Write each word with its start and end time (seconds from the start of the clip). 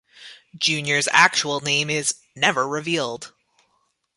Junior's 0.57 1.07
actual 1.11 1.59
name 1.61 1.87
is 1.87 2.15
never 2.35 2.67
revealed. 2.67 3.33